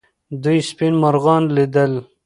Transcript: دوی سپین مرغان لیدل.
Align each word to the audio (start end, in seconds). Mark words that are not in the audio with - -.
دوی 0.43 0.59
سپین 0.69 0.93
مرغان 1.03 1.43
لیدل. 1.55 1.93